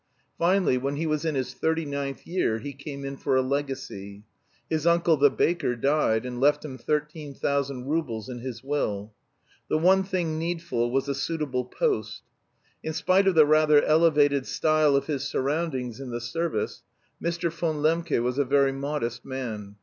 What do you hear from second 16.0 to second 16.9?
the service,